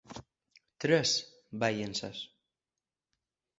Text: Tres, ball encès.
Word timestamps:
Tres, 0.85 1.11
ball 1.65 1.83
encès. 1.91 2.25